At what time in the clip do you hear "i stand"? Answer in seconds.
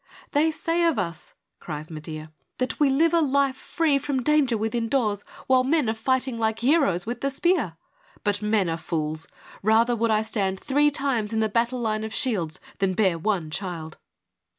10.09-10.59